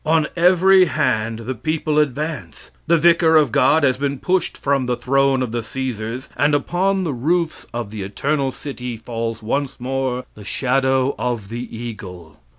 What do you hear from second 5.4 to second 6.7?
of the Caesars, and